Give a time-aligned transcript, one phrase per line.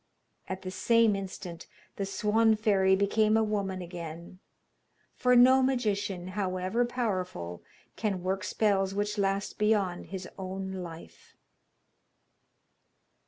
[0.49, 1.67] At the same instant
[1.97, 4.39] the Swan fairy became a woman again,
[5.13, 7.61] for no magician, however powerful,
[7.95, 11.35] can work spells which last beyond his own life.